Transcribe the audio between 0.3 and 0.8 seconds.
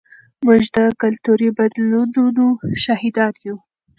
موږ د